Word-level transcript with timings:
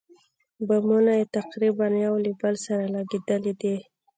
بامونه 0.67 1.11
یې 1.19 1.25
تقریباً 1.37 1.87
یو 2.05 2.15
له 2.25 2.31
بل 2.41 2.55
سره 2.65 2.83
لګېدلي 2.95 3.53
دي. 3.61 3.75